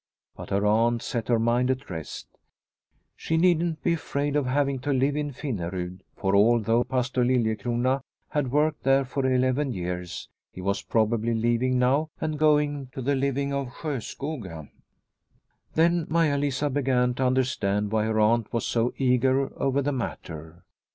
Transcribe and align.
But 0.35 0.49
her 0.49 0.65
aunt 0.65 1.03
set 1.03 1.27
her 1.27 1.37
mind 1.37 1.69
at 1.69 1.87
rest. 1.91 2.27
She 3.15 3.37
needn't 3.37 3.83
be 3.83 3.93
afraid 3.93 4.35
of 4.35 4.47
having 4.47 4.79
to 4.79 4.91
live 4.91 5.15
in 5.15 5.29
Finnerud, 5.31 5.99
for, 6.15 6.35
although 6.35 6.83
Pastor 6.83 7.23
Liliecrona 7.23 8.01
had 8.29 8.49
worked 8.49 8.81
there 8.81 9.05
for 9.05 9.23
eleven 9.27 9.71
years, 9.71 10.27
he 10.51 10.59
was 10.59 10.81
probably 10.81 11.35
leaving 11.35 11.77
now 11.77 12.09
and 12.19 12.39
going 12.39 12.87
to 12.93 13.01
the 13.03 13.13
living 13.13 13.53
of 13.53 13.67
Sjoskoga. 13.67 14.69
Then 15.75 16.07
Maia 16.09 16.39
Lisa 16.39 16.71
began 16.71 17.13
to 17.13 17.25
understand 17.27 17.91
why 17.91 18.05
her 18.05 18.19
aunt 18.19 18.51
was 18.51 18.65
so 18.65 18.95
eager 18.97 19.53
over 19.61 19.83
the 19.83 19.91
matter. 19.91 20.63